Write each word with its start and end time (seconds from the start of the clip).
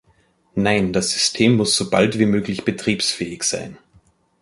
Nein, 0.55 0.93
das 0.93 1.11
System 1.11 1.57
muss 1.57 1.75
sobald 1.75 2.17
wie 2.17 2.25
möglich 2.25 2.65
betriebsfähig 2.65 3.43
sein. 3.43 3.77